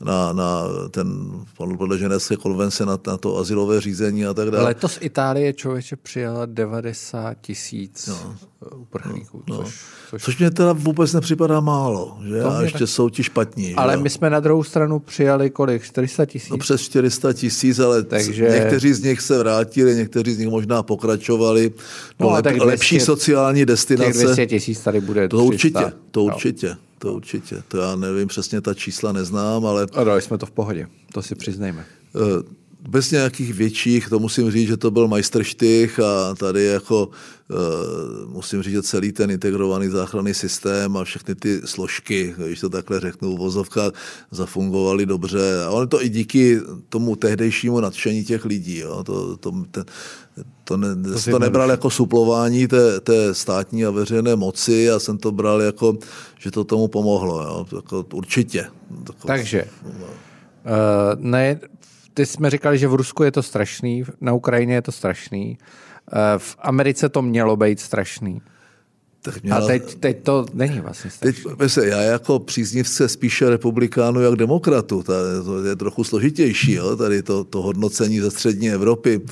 na, 0.01 0.33
na 0.33 0.63
ten, 0.91 1.31
podle 1.57 1.99
ženevské 1.99 2.37
konvence 2.37 2.87
na, 2.87 2.99
na 3.07 3.17
to 3.17 3.37
asilové 3.39 3.81
řízení 3.81 4.27
a 4.27 4.35
tak 4.35 4.51
dále. 4.51 4.65
Letos 4.65 4.99
Itálie 5.01 5.53
člověče 5.53 5.97
přijala 5.97 6.47
90 6.47 7.35
tisíc 7.41 8.07
no. 8.07 8.37
uprchlíků, 8.77 9.43
no, 9.49 9.57
což, 9.57 9.81
což... 10.11 10.23
což 10.23 10.39
mě 10.39 10.51
teda 10.51 10.73
vůbec 10.73 11.13
nepřipadá 11.13 11.61
málo, 11.61 12.19
že? 12.29 12.43
A 12.43 12.63
ještě 12.63 12.79
tak... 12.79 12.89
jsou 12.89 13.09
ti 13.09 13.23
špatní. 13.23 13.75
Ale 13.75 13.93
že? 13.93 14.03
my 14.03 14.11
jsme 14.11 14.31
na 14.31 14.41
druhou 14.41 14.63
stranu 14.65 14.99
přijali 14.99 15.38
kolik? 15.51 15.83
400 15.83 16.27
tisíc? 16.27 16.51
No 16.51 16.59
přes 16.59 16.81
400 16.81 17.33
tisíc, 17.33 17.79
ale 17.79 18.03
Takže... 18.03 18.49
někteří 18.55 18.93
z 18.93 19.03
nich 19.03 19.21
se 19.21 19.39
vrátili, 19.39 19.95
někteří 19.95 20.35
z 20.35 20.39
nich 20.39 20.49
možná 20.49 20.83
pokračovali 20.83 21.73
do 22.19 22.27
no, 22.27 22.31
lep, 22.31 22.45
200, 22.45 22.65
lepší 22.65 23.01
sociální 23.01 23.67
destinace. 23.67 24.13
Těch 24.13 24.23
200 24.23 24.47
tisíc 24.47 24.81
tady 24.81 25.01
bude 25.01 25.29
To 25.29 25.37
300. 25.37 25.47
určitě, 25.47 25.97
to 26.11 26.25
určitě. 26.25 26.69
No. 26.69 26.77
To 26.99 27.15
určitě. 27.15 27.63
To 27.69 27.79
já 27.79 27.97
nevím, 27.97 28.29
přesně 28.29 28.61
ta 28.61 28.75
čísla 28.75 29.13
neznám, 29.13 29.67
ale... 29.67 29.87
A 29.93 30.05
dali 30.05 30.23
jsme 30.23 30.39
to 30.39 30.47
v 30.47 30.51
pohodě, 30.51 30.87
to 31.13 31.23
si 31.23 31.35
přiznejme. 31.35 31.85
Bez 32.81 33.11
nějakých 33.11 33.55
větších, 33.55 34.09
to 34.09 34.19
musím 34.19 34.51
říct, 34.51 34.69
že 34.69 34.77
to 34.77 34.91
byl 34.91 35.09
majstrštych 35.09 36.01
a 36.01 36.35
tady 36.35 36.65
jako 36.65 37.07
uh, 37.07 38.31
musím 38.33 38.63
říct, 38.63 38.73
že 38.73 38.83
celý 38.83 39.13
ten 39.13 39.31
integrovaný 39.31 39.89
záchranný 39.89 40.35
systém 40.35 40.97
a 40.97 41.05
všechny 41.05 41.35
ty 41.35 41.61
složky, 41.65 42.35
když 42.47 42.61
to 42.61 42.69
takhle 42.69 43.01
řeknu, 43.01 43.37
vozovka 43.37 43.91
zafungovaly 44.31 45.07
dobře. 45.07 45.65
A 45.65 45.71
ono 45.71 45.87
to 45.87 46.05
i 46.05 46.09
díky 46.09 46.61
tomu 46.89 47.17
tehdejšímu 47.17 47.81
nadšení 47.81 48.25
těch 48.25 48.45
lidí. 48.45 48.79
Jo. 48.79 49.05
To, 49.05 49.37
to, 49.37 49.53
ten, 49.71 49.85
to, 50.65 50.77
ne, 50.77 50.89
to, 51.25 51.31
to 51.31 51.39
nebral 51.39 51.71
jako 51.71 51.91
suplování 51.91 52.69
té, 52.69 53.01
té 53.01 53.35
státní 53.35 53.85
a 53.85 53.91
veřejné 53.91 54.37
moci, 54.37 54.73
já 54.73 54.99
jsem 54.99 55.19
to 55.19 55.33
bral 55.33 55.63
jako, 55.63 55.99
že 56.39 56.51
to 56.51 56.65
tomu 56.65 56.89
pomohlo. 56.89 57.43
Jo. 57.43 57.67
Jako, 57.77 58.07
určitě. 58.13 58.67
Tako, 59.05 59.27
Takže, 59.27 59.65
no. 59.85 60.05
uh, 60.05 60.11
ne, 61.17 61.61
ty 62.15 62.27
jsme 62.27 62.51
říkali, 62.51 62.79
že 62.79 62.89
v 62.89 62.95
Rusku 62.95 63.23
je 63.23 63.33
to 63.33 63.43
strašný, 63.43 64.05
na 64.21 64.33
Ukrajině 64.33 64.75
je 64.75 64.83
to 64.83 64.93
strašný, 64.93 65.59
v 66.39 66.57
Americe 66.59 67.09
to 67.09 67.23
mělo 67.23 67.57
být 67.57 67.81
strašný. 67.81 68.43
Tak 69.23 69.43
měla... 69.43 69.59
A 69.59 69.67
teď, 69.67 69.95
teď 69.95 70.23
to 70.23 70.47
není 70.55 70.81
vlastně 70.81 71.11
strašný. 71.11 71.45
Teď, 71.59 71.71
se, 71.71 71.89
já 71.89 72.01
jako 72.01 72.39
příznivce 72.39 73.09
spíše 73.09 73.51
republikánu 73.51 74.21
jak 74.21 74.37
demokratu, 74.37 75.03
to 75.03 75.13
je 75.67 75.77
trochu 75.77 76.05
složitější, 76.05 76.73
jo, 76.73 76.97
tady 76.97 77.23
to, 77.23 77.45
to 77.45 77.63
hodnocení 77.63 78.21
ze 78.21 78.31
střední 78.31 78.71
Evropy 78.71 79.21
eh, 79.25 79.31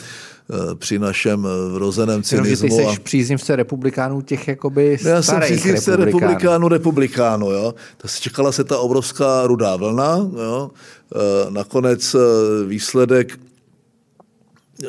při 0.74 0.98
našem 0.98 1.46
eh, 1.46 1.72
vrozeném 1.72 2.22
cynismu. 2.22 2.66
Jenom, 2.66 2.88
ty 2.88 2.94
jsi 2.94 3.00
příznivce 3.00 3.56
republikánů 3.56 4.22
těch 4.22 4.48
jakoby 4.48 4.98
Já 5.02 5.22
jsem 5.22 5.40
příznivce 5.40 5.96
republikánů, 5.96 6.68
republikánů, 6.68 7.50
jo. 7.50 7.74
To 7.96 8.08
se 8.08 8.20
čekala 8.20 8.52
se 8.52 8.64
ta 8.64 8.78
obrovská 8.78 9.46
rudá 9.46 9.76
vlna, 9.76 10.16
jo. 10.36 10.70
Eh, 11.14 11.50
nakonec 11.50 12.14
eh, 12.14 12.18
výsledek 12.66 13.38
eh, 14.84 14.88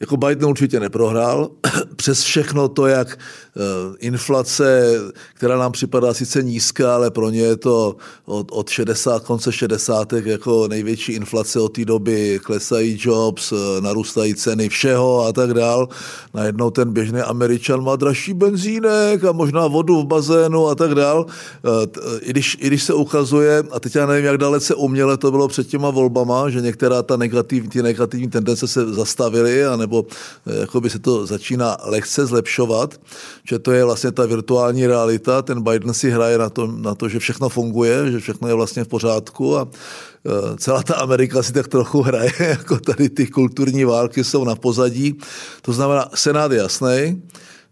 jako 0.00 0.16
Biden 0.16 0.44
určitě 0.44 0.80
neprohrál. 0.80 1.50
Přes 1.96 2.22
všechno 2.22 2.68
to, 2.68 2.86
jak 2.86 3.18
Eh, 3.56 3.96
inflace, 4.00 4.94
která 5.34 5.58
nám 5.58 5.72
připadá 5.72 6.14
sice 6.14 6.42
nízká, 6.42 6.94
ale 6.94 7.10
pro 7.10 7.30
ně 7.30 7.40
je 7.40 7.56
to 7.56 7.96
od, 8.24 8.48
od 8.52 8.68
60, 8.68 9.24
konce 9.24 9.52
60. 9.52 10.12
jako 10.12 10.68
největší 10.68 11.12
inflace 11.12 11.60
od 11.60 11.68
té 11.68 11.84
doby, 11.84 12.40
klesají 12.42 12.98
jobs, 13.00 13.52
eh, 13.52 13.80
narůstají 13.80 14.34
ceny 14.34 14.68
všeho 14.68 15.26
a 15.26 15.32
tak 15.32 15.54
dál. 15.54 15.88
Najednou 16.34 16.70
ten 16.70 16.92
běžný 16.92 17.20
američan 17.20 17.84
má 17.84 17.96
dražší 17.96 18.34
benzínek 18.34 19.24
a 19.24 19.32
možná 19.32 19.66
vodu 19.66 20.02
v 20.02 20.06
bazénu 20.06 20.68
a 20.68 20.74
tak 20.74 20.94
dál. 20.94 21.26
Eh, 21.26 22.18
I 22.20 22.30
když, 22.30 22.56
I 22.60 22.66
když 22.66 22.82
se 22.82 22.94
ukazuje, 22.94 23.64
a 23.70 23.80
teď 23.80 23.94
já 23.94 24.06
nevím, 24.06 24.24
jak 24.24 24.38
dalece 24.38 24.74
uměle 24.74 25.16
to 25.16 25.30
bylo 25.30 25.48
před 25.48 25.66
těma 25.66 25.90
volbama, 25.90 26.50
že 26.50 26.60
některá 26.60 27.02
ta 27.02 27.16
negativ, 27.16 27.68
ty 27.68 27.82
negativní 27.82 28.28
tendence 28.28 28.68
se 28.68 28.94
zastavily, 28.94 29.64
anebo 29.86 30.06
jakoby 30.46 30.90
se 30.90 30.98
to 30.98 31.26
začíná 31.26 31.76
lehce 31.84 32.26
zlepšovat, 32.26 33.00
že 33.44 33.58
to 33.58 33.72
je 33.72 33.84
vlastně 33.84 34.12
ta 34.12 34.26
virtuální 34.26 34.86
realita. 34.86 35.42
Ten 35.42 35.62
Biden 35.62 35.94
si 35.94 36.10
hraje 36.10 36.38
na 36.38 36.50
to, 36.50 36.66
na 36.66 36.94
to 36.94 37.08
že 37.08 37.18
všechno 37.18 37.48
funguje, 37.48 38.10
že 38.10 38.18
všechno 38.18 38.48
je 38.48 38.54
vlastně 38.54 38.84
v 38.84 38.88
pořádku 38.88 39.58
a 39.58 39.62
e, 39.62 40.56
celá 40.58 40.82
ta 40.82 40.94
Amerika 40.94 41.42
si 41.42 41.52
tak 41.52 41.68
trochu 41.68 42.02
hraje, 42.02 42.32
jako 42.38 42.78
tady 42.78 43.08
ty 43.08 43.26
kulturní 43.26 43.84
války 43.84 44.24
jsou 44.24 44.44
na 44.44 44.54
pozadí. 44.54 45.18
To 45.62 45.72
znamená, 45.72 46.10
Senát 46.14 46.52
je 46.52 46.58
jasný, 46.58 47.22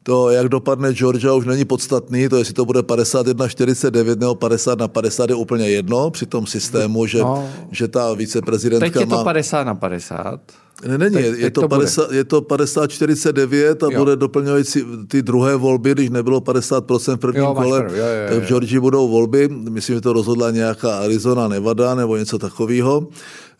to, 0.06 0.30
jak 0.30 0.48
dopadne 0.48 0.92
Georgia, 0.92 1.32
už 1.32 1.46
není 1.46 1.64
podstatný, 1.64 2.28
to 2.28 2.36
jestli 2.36 2.54
to 2.54 2.64
bude 2.64 2.80
51-49 2.80 4.18
nebo 4.18 4.34
50 4.34 4.78
na 4.78 4.88
50 4.88 5.30
je 5.30 5.34
úplně 5.34 5.68
jedno 5.68 6.10
při 6.10 6.26
tom 6.26 6.46
systému, 6.46 7.06
že, 7.06 7.18
no. 7.18 7.48
že 7.70 7.88
ta 7.88 8.14
viceprezidentka 8.14 9.00
Teď 9.00 9.00
je 9.00 9.16
to 9.16 9.24
50 9.24 9.64
na 9.64 9.74
50. 9.74 10.40
Ne, 10.86 10.98
není, 10.98 11.14
teď, 11.14 11.38
je, 11.38 11.50
to 11.50 11.60
to 11.60 11.68
50, 11.68 12.12
je 12.12 12.24
to 12.24 12.40
50-49 12.40 13.86
a 13.86 13.92
jo. 13.92 13.98
bude 13.98 14.16
doplňující 14.16 14.84
ty 15.08 15.22
druhé 15.22 15.56
volby, 15.56 15.92
když 15.92 16.10
nebylo 16.10 16.40
50% 16.40 17.16
v 17.16 17.20
prvním 17.20 17.44
jo, 17.44 17.54
kole, 17.54 17.80
prv, 17.80 17.96
jo, 17.96 18.04
jo, 18.04 18.28
tak 18.28 18.38
v 18.42 18.46
Georgii 18.46 18.80
budou 18.80 19.08
volby, 19.08 19.48
myslím, 19.48 19.96
že 19.96 20.00
to 20.00 20.12
rozhodla 20.12 20.50
nějaká 20.50 20.98
Arizona, 20.98 21.48
Nevada 21.48 21.94
nebo 21.94 22.16
něco 22.16 22.38
takového. 22.38 23.08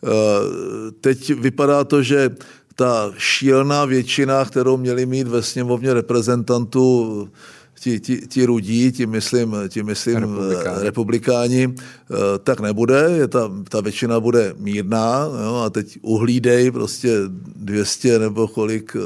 Eh, 0.03 0.91
teď 1.01 1.33
vypadá 1.39 1.83
to, 1.83 2.03
že 2.03 2.29
ta 2.75 3.11
šílená 3.17 3.85
většina, 3.85 4.45
kterou 4.45 4.77
měli 4.77 5.05
mít 5.05 5.27
ve 5.27 5.43
sněmovně 5.43 5.93
reprezentantů 5.93 7.29
ti, 7.79 7.99
ti, 7.99 8.27
ti 8.27 8.45
rudí, 8.45 8.91
ti 8.91 9.05
myslím, 9.05 9.55
ti 9.69 9.83
myslím 9.83 10.15
republikáni. 10.15 10.83
republikáni, 10.83 11.63
eh, 11.75 12.15
tak 12.43 12.59
nebude, 12.59 13.07
je 13.17 13.27
ta, 13.27 13.51
ta 13.69 13.81
většina 13.81 14.19
bude 14.19 14.53
mírná 14.57 15.29
jo, 15.43 15.55
a 15.55 15.69
teď 15.69 15.97
uhlídej 16.01 16.71
prostě 16.71 17.09
200 17.55 18.19
nebo 18.19 18.47
kolik, 18.47 18.97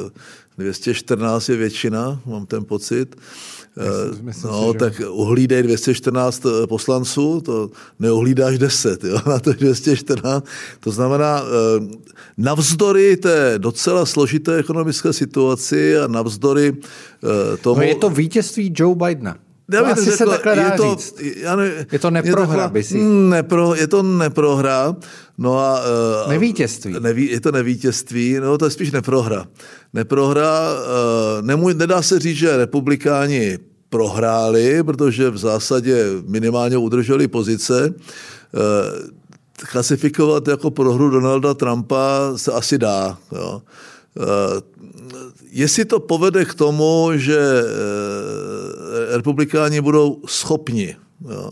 214 0.60 1.50
eh, 1.50 1.52
je 1.52 1.58
většina, 1.58 2.22
mám 2.26 2.46
ten 2.46 2.66
pocit, 2.66 3.16
Eh, 3.80 4.16
myslím 4.22 4.52
no, 4.52 4.62
si, 4.62 4.74
že... 4.74 4.80
tak 4.80 4.94
uhlídej 5.10 5.64
214 5.64 6.46
eh, 6.46 6.68
poslanců, 6.68 7.42
to 7.42 7.70
neuhlídáš 8.00 8.58
10, 8.58 9.04
jo, 9.04 9.18
na 9.30 9.40
to 9.40 9.54
214. 9.54 10.46
To 10.80 10.92
znamená, 10.92 11.42
eh, 11.42 11.98
navzdory 12.38 13.18
té 13.18 13.54
docela 13.58 14.06
složité 14.06 14.56
ekonomické 14.58 15.14
situaci 15.14 15.98
a 15.98 16.08
navzdory 16.08 16.74
tomu... 17.62 17.76
No 17.76 17.82
je 17.82 17.96
to 17.96 18.10
vítězství 18.10 18.74
Joe 18.76 18.96
Bidena. 18.96 19.36
Já 19.72 19.84
bych 19.84 19.92
asi 19.92 20.06
řekl, 20.06 20.18
se 20.18 20.26
takhle 20.26 20.56
dá 20.56 20.62
je 20.62 20.72
to, 20.72 20.96
říct. 20.96 21.16
Já 21.36 21.56
ne, 21.56 21.86
je 21.92 22.00
to 22.00 22.12
neprohra, 22.12 22.68
by 22.68 22.84
si. 22.84 22.98
Nepro, 23.04 23.76
je 23.76 23.88
to 23.88 24.04
neprohra. 24.04 24.96
No 25.38 25.60
a, 25.60 25.82
uh, 26.24 26.30
nevítězství. 26.30 26.96
Neví, 27.00 27.32
je 27.32 27.42
to 27.42 27.52
nevítězství, 27.52 28.38
no 28.40 28.58
to 28.58 28.66
je 28.66 28.72
spíš 28.72 28.92
neprohra. 28.92 29.48
Neprohra, 29.94 30.74
uh, 30.74 31.46
nemůj, 31.46 31.74
nedá 31.74 32.02
se 32.02 32.20
říct, 32.20 32.38
že 32.38 32.58
republikáni 32.58 33.58
prohráli, 33.90 34.84
protože 34.84 35.30
v 35.30 35.38
zásadě 35.38 36.06
minimálně 36.28 36.78
udrželi 36.78 37.28
pozice. 37.28 37.94
Uh, 37.94 39.10
klasifikovat 39.72 40.48
jako 40.48 40.72
prohru 40.72 41.10
Donalda 41.10 41.54
Trumpa 41.54 42.34
se 42.36 42.52
asi 42.52 42.78
dá. 42.78 43.18
Jo. 43.32 43.62
Jestli 45.52 45.86
to 45.86 46.00
povede 46.00 46.46
k 46.46 46.54
tomu, 46.54 47.12
že 47.16 47.40
republikáni 49.18 49.82
budou 49.82 50.22
schopni 50.26 50.96
jo, 51.30 51.52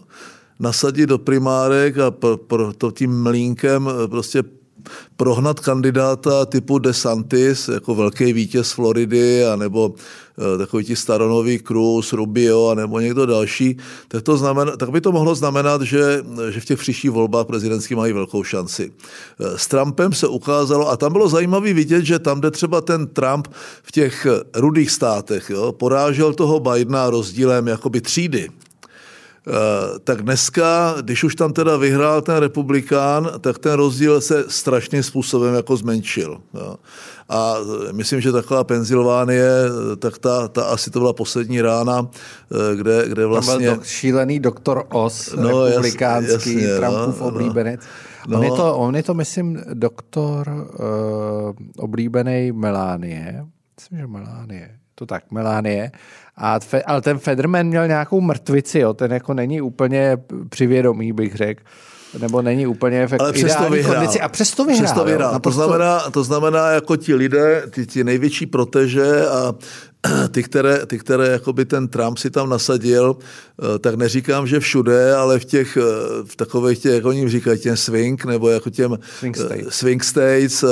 nasadit 0.60 1.10
do 1.10 1.18
primárek 1.18 1.98
a 1.98 2.12
pro, 2.12 2.38
pro 2.38 2.74
to 2.74 2.92
tím 2.92 3.24
mlínkem 3.24 3.90
prostě 4.10 4.44
prohnat 5.18 5.60
kandidáta 5.60 6.46
typu 6.46 6.80
DeSantis, 6.80 7.68
jako 7.68 7.96
velký 7.96 8.34
vítěz 8.34 8.72
Floridy, 8.72 9.46
anebo 9.46 9.94
eh, 9.96 10.02
takový 10.58 10.84
ti 10.84 10.96
staronový 10.96 11.60
Cruz, 11.60 12.13
Rubio, 12.13 12.75
nebo 12.75 13.00
někdo 13.00 13.25
další, 13.25 13.77
tak, 14.08 14.24
to 14.24 14.38
znamená, 14.38 14.77
tak 14.77 14.89
by 14.89 15.01
to 15.01 15.12
mohlo 15.12 15.36
znamenat, 15.36 15.82
že, 15.82 16.24
že 16.50 16.60
v 16.60 16.65
těch 16.65 16.79
příštích 16.79 17.12
volbách 17.12 17.46
prezidentských 17.46 17.98
mají 17.98 18.13
velkou 18.13 18.44
šanci. 18.44 18.91
Eh, 19.39 19.58
s 19.58 19.67
Trumpem 19.67 20.13
se 20.13 20.27
ukázalo, 20.27 20.89
a 20.89 20.98
tam 20.98 21.12
bylo 21.12 21.29
zajímavé 21.29 21.74
vidět, 21.74 22.06
že 22.06 22.20
tam, 22.20 22.39
kde 22.39 22.51
třeba 22.51 22.82
ten 22.82 23.08
Trump 23.08 23.48
v 23.84 23.91
těch 23.91 24.27
rudých 24.56 24.91
státech 24.91 25.50
jo, 25.50 25.72
porážel 25.72 26.34
toho 26.34 26.60
Bidena 26.60 27.10
rozdílem 27.10 27.67
jakoby 27.67 28.01
třídy, 28.01 28.50
Eh, 28.50 28.67
tak 30.04 30.22
dneska, 30.22 30.96
když 31.01 31.24
už 31.24 31.36
tam 31.36 31.54
teda 31.54 31.77
vyhrál 31.77 32.22
ten 32.22 32.36
republikán, 32.36 33.32
tak 33.42 33.60
ten 33.60 33.74
rozdíl 33.74 34.22
se 34.22 34.46
strašným 34.48 35.04
způsobem 35.04 35.56
jako 35.56 35.77
zmenšil. 35.77 36.42
Jo. 36.54 36.75
A 37.30 37.56
myslím, 37.92 38.22
že 38.22 38.32
taková 38.32 38.63
Penzylvánie, 38.63 39.50
tak 40.00 40.18
ta, 40.18 40.48
ta 40.48 40.63
asi 40.63 40.92
to 40.92 41.00
byla 41.00 41.13
poslední 41.13 41.62
rána, 41.62 42.08
eh, 42.51 42.75
kde, 42.75 43.10
kde 43.10 43.25
vlastně... 43.25 43.70
To 43.70 43.75
byl 43.75 43.84
šílený 43.84 44.39
doktor 44.39 44.86
Os, 44.94 45.34
no, 45.36 45.66
republikánský, 45.66 46.34
jasně, 46.34 46.54
jasně, 46.54 46.77
Trumpův 46.77 47.20
no, 47.20 47.25
no, 47.25 47.27
oblíbenec. 47.27 47.82
No. 48.27 48.38
On, 48.38 48.44
je 48.44 48.51
to, 48.51 48.77
on 48.77 48.96
je 48.96 49.04
to, 49.04 49.13
myslím, 49.13 49.63
doktor 49.74 50.50
uh, 50.50 51.56
oblíbený 51.77 52.51
Melánie. 52.51 53.46
Myslím, 53.80 54.00
že 54.00 54.08
Melánie. 54.08 54.80
To 55.00 55.06
tak, 55.06 55.32
Melánie. 55.32 55.92
A, 56.38 56.60
ale 56.86 57.01
ten 57.01 57.20
Federman 57.20 57.68
měl 57.68 57.88
nějakou 57.88 58.22
mrtvici, 58.22 58.80
jo. 58.80 58.94
ten 58.94 59.12
jako 59.12 59.34
není 59.34 59.62
úplně 59.62 60.18
přivědomý, 60.50 61.13
bych 61.13 61.36
řekl 61.36 61.63
nebo 62.20 62.42
není 62.42 62.68
úplně 62.68 63.08
v 63.08 63.14
Ale 63.20 63.34
přesto 63.34 63.70
vyhrál. 63.70 63.96
kondici 63.96 64.22
a 64.22 64.30
přesto 64.30 64.66
vyhrál. 64.66 64.84
Přesto 64.86 65.04
vyhrál. 65.06 65.34
Jo, 65.34 65.40
to, 65.40 65.52
znamená, 65.52 66.00
to 66.12 66.24
znamená, 66.24 66.70
jako 66.70 66.96
ti 66.96 67.16
lidé, 67.16 67.64
ty, 67.70 67.88
ti 67.88 68.04
největší 68.04 68.46
proteže 68.46 69.28
a 69.28 69.56
ty, 70.32 70.44
které, 70.44 70.86
ty, 70.86 71.00
které 71.00 71.28
jakoby 71.28 71.66
ten 71.66 71.88
Trump 71.88 72.18
si 72.18 72.30
tam 72.30 72.50
nasadil, 72.50 73.18
eh, 73.22 73.80
tak 73.80 73.96
neříkám, 73.96 74.48
že 74.48 74.60
všude, 74.60 75.16
ale 75.16 75.40
v 75.40 75.46
těch, 75.46 75.78
eh, 75.78 75.82
v 76.26 76.36
takových 76.36 76.80
těch, 76.80 76.94
jak 76.94 77.06
oni 77.06 77.30
říkají, 77.30 77.60
těm 77.60 77.78
swing, 77.78 78.26
nebo 78.26 78.50
jako 78.50 78.70
těm 78.70 79.00
swing, 79.20 79.38
eh, 79.38 79.44
state. 79.46 79.74
swing 79.74 80.04
states, 80.04 80.66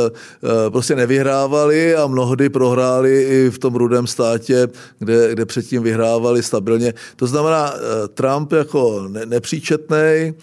prostě 0.69 0.95
nevyhrávali 0.95 1.95
a 1.95 2.07
mnohdy 2.07 2.49
prohráli 2.49 3.23
i 3.23 3.49
v 3.49 3.59
tom 3.59 3.75
rudém 3.75 4.07
státě, 4.07 4.67
kde, 4.99 5.31
kde 5.31 5.45
předtím 5.45 5.83
vyhrávali 5.83 6.43
stabilně. 6.43 6.93
To 7.15 7.27
znamená, 7.27 7.73
Trump 8.13 8.51
jako 8.51 9.07
ne, 9.07 9.25
nepříčetný, 9.25 10.33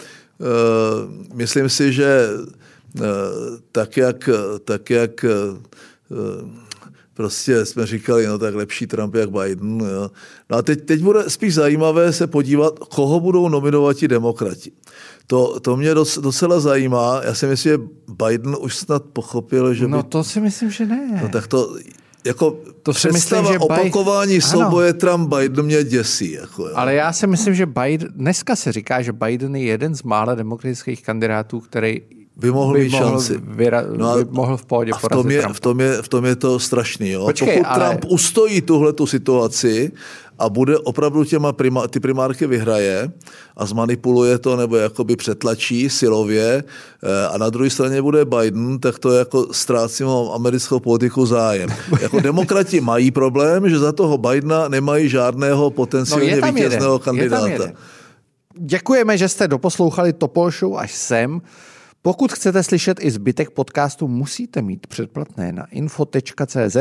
myslím 1.34 1.68
si, 1.68 1.92
že 1.92 2.28
tak 3.72 3.96
jak, 3.96 4.28
tak 4.64 4.90
jak 4.90 5.24
prostě 7.14 7.66
jsme 7.66 7.86
říkali, 7.86 8.26
no 8.26 8.38
tak 8.38 8.54
lepší 8.54 8.86
Trump 8.86 9.14
jak 9.14 9.30
Biden. 9.30 9.80
Jo. 9.80 10.10
No 10.50 10.56
a 10.56 10.62
teď, 10.62 10.84
teď 10.84 11.00
bude 11.02 11.30
spíš 11.30 11.54
zajímavé 11.54 12.12
se 12.12 12.26
podívat, 12.26 12.78
koho 12.78 13.20
budou 13.20 13.48
nominovat 13.48 13.96
ti 13.96 14.08
demokrati. 14.08 14.72
To, 15.26 15.60
to 15.60 15.76
mě 15.76 15.94
docela 15.94 16.60
zajímá. 16.60 17.20
Já 17.24 17.34
si 17.34 17.46
myslím, 17.46 17.72
že 17.72 17.78
Biden 18.26 18.56
už 18.60 18.76
snad 18.76 19.02
pochopil, 19.12 19.74
že 19.74 19.88
No 19.88 20.02
by... 20.02 20.08
to 20.08 20.24
si 20.24 20.40
myslím, 20.40 20.70
že 20.70 20.86
ne. 20.86 21.20
No 21.22 21.28
tak 21.28 21.46
to, 21.46 21.76
jako 22.24 22.56
to 22.82 22.94
si 22.94 23.12
myslím, 23.12 23.44
že 23.44 23.58
opakování 23.58 24.32
Biden... 24.32 24.50
souboje 24.50 24.92
Trump-Biden 24.92 25.62
mě 25.62 25.84
děsí. 25.84 26.32
Jako, 26.32 26.66
jo. 26.68 26.72
Ale 26.74 26.94
já 26.94 27.12
si 27.12 27.26
myslím, 27.26 27.54
že 27.54 27.66
Biden, 27.66 28.08
dneska 28.14 28.56
se 28.56 28.72
říká, 28.72 29.02
že 29.02 29.12
Biden 29.12 29.56
je 29.56 29.64
jeden 29.64 29.94
z 29.94 30.02
mála 30.02 30.34
demokratických 30.34 31.02
kandidátů, 31.02 31.60
který 31.60 32.00
by 32.36 32.50
mohl 32.50 32.72
by 32.72 32.84
mít 32.84 32.92
mohl 32.92 33.04
šanci. 33.04 33.40
Vyra, 33.44 33.84
no 33.96 34.10
a, 34.10 34.16
by 34.16 34.24
mohl 34.30 34.56
v 34.56 34.66
pohodě 34.66 34.92
a 34.92 34.98
v 34.98 35.08
tom, 35.08 35.30
je, 35.30 35.42
v, 35.52 35.60
tom 35.60 35.80
je, 35.80 36.02
v 36.02 36.08
tom 36.08 36.24
je 36.24 36.36
to 36.36 36.58
strašný. 36.58 37.10
Jo? 37.10 37.24
Počkej, 37.24 37.56
Pokud 37.56 37.70
ale... 37.70 37.88
Trump 37.88 38.04
ustojí 38.08 38.60
tuhle 38.60 38.92
tu 38.92 39.06
situaci 39.06 39.92
a 40.38 40.48
bude 40.48 40.78
opravdu 40.78 41.24
těma 41.24 41.52
prima, 41.52 41.88
ty 41.88 42.00
primárky 42.00 42.46
vyhraje 42.46 43.12
a 43.56 43.66
zmanipuluje 43.66 44.38
to 44.38 44.56
nebo 44.56 44.76
jakoby 44.76 45.16
přetlačí 45.16 45.90
silově 45.90 46.64
eh, 47.02 47.26
a 47.26 47.38
na 47.38 47.50
druhé 47.50 47.70
straně 47.70 48.02
bude 48.02 48.24
Biden, 48.24 48.78
tak 48.78 48.98
to 48.98 49.12
jako 49.12 49.46
ztrácí 49.52 50.04
americkou 50.34 50.80
politiku 50.80 51.26
zájem. 51.26 51.70
jako 52.00 52.20
demokrati 52.20 52.80
mají 52.80 53.10
problém, 53.10 53.68
že 53.68 53.78
za 53.78 53.92
toho 53.92 54.18
Bidena 54.18 54.68
nemají 54.68 55.08
žádného 55.08 55.70
potenciálně 55.70 56.36
no 56.36 56.52
vítězného 56.52 56.98
kandidáta. 56.98 57.64
Děkujeme, 58.58 59.18
že 59.18 59.28
jste 59.28 59.48
doposlouchali 59.48 60.12
Topol 60.12 60.50
Show 60.50 60.78
až 60.78 60.94
sem. 60.94 61.40
Pokud 62.04 62.32
chcete 62.32 62.62
slyšet 62.62 63.04
i 63.04 63.10
zbytek 63.10 63.50
podcastu, 63.50 64.08
musíte 64.08 64.62
mít 64.62 64.86
předplatné 64.86 65.52
na 65.52 65.66
info.cz 65.70 66.76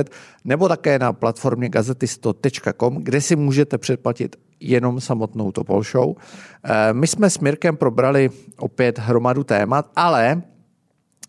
nebo 0.46 0.68
také 0.68 1.00
na 1.00 1.14
platformě 1.14 1.70
gazetisto.com, 1.70 2.96
kde 3.04 3.22
si 3.22 3.36
můžete 3.36 3.78
předplatit 3.78 4.36
jenom 4.60 5.02
samotnou 5.02 5.52
Topol 5.52 5.84
Show. 5.84 6.16
Eh, 6.64 6.94
my 6.94 7.08
jsme 7.08 7.30
s 7.30 7.40
Mirkem 7.40 7.78
probrali 7.78 8.30
opět 8.58 9.00
hromadu 9.00 9.44
témat, 9.44 9.92
ale 9.96 10.42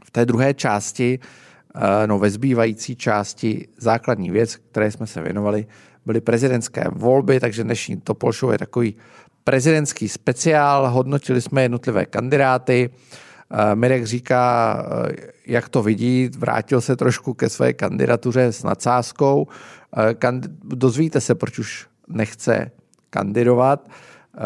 v 0.04 0.10
té 0.10 0.26
druhé 0.26 0.54
části, 0.54 1.18
eh, 1.74 2.06
no 2.06 2.18
ve 2.18 2.30
zbývající 2.30 2.96
části 2.96 3.68
základní 3.78 4.30
věc, 4.30 4.56
které 4.56 4.90
jsme 4.90 5.06
se 5.06 5.22
věnovali, 5.22 5.66
byly 6.06 6.20
prezidentské 6.20 6.84
volby, 6.92 7.40
takže 7.40 7.64
dnešní 7.64 7.96
Topol 7.96 8.32
Show 8.32 8.52
je 8.52 8.58
takový 8.58 8.96
prezidentský 9.44 10.08
speciál. 10.08 10.90
Hodnotili 10.90 11.40
jsme 11.40 11.62
jednotlivé 11.62 12.06
kandidáty, 12.06 12.90
Mirek 13.74 14.06
říká, 14.06 14.76
eh, 15.08 15.12
jak 15.46 15.68
to 15.68 15.82
vidí, 15.82 16.30
vrátil 16.38 16.80
se 16.80 16.96
trošku 16.96 17.34
ke 17.34 17.48
své 17.48 17.72
kandidatuře 17.72 18.44
s 18.44 18.62
nadsázkou. 18.62 19.46
Eh, 19.96 20.14
dozvíte 20.64 21.20
se, 21.20 21.34
proč 21.34 21.58
už 21.58 21.86
nechce 22.08 22.70
kandidovat. 23.10 23.88
Eh, 23.88 24.40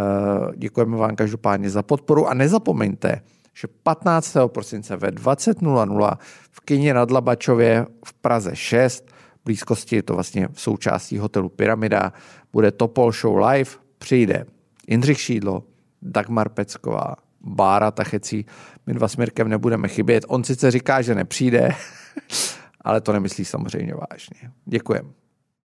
děkujeme 0.56 0.96
vám 0.96 1.16
každopádně 1.16 1.70
za 1.70 1.82
podporu 1.82 2.28
a 2.28 2.34
nezapomeňte, 2.34 3.20
že 3.54 3.68
15. 3.82 4.48
prosince 4.48 4.96
ve 4.96 5.10
20.00 5.10 6.18
v 6.50 6.60
kině 6.60 6.94
nad 6.94 7.10
Labačově 7.10 7.86
v 8.04 8.12
Praze 8.14 8.56
6, 8.56 9.06
blízkosti 9.44 9.96
je 9.96 10.02
to 10.02 10.14
vlastně 10.14 10.48
v 10.52 10.60
součástí 10.60 11.18
hotelu 11.18 11.48
Pyramida, 11.48 12.12
bude 12.52 12.70
Topol 12.70 13.12
Show 13.12 13.38
Live, 13.38 13.70
přijde 13.98 14.46
Jindřich 14.88 15.20
Šídlo, 15.20 15.62
Dagmar 16.02 16.48
Pecková, 16.48 17.14
Bára 17.46 17.90
Tachecí, 17.90 18.46
my 18.86 18.94
dva 18.94 19.08
s 19.08 19.16
Mirkem 19.16 19.48
nebudeme 19.48 19.88
chybět. 19.88 20.24
On 20.28 20.44
sice 20.44 20.70
říká, 20.70 21.02
že 21.02 21.14
nepřijde, 21.14 21.74
ale 22.80 23.00
to 23.00 23.12
nemyslí 23.12 23.44
samozřejmě 23.44 23.94
vážně. 23.94 24.50
Děkujeme. 24.64 25.25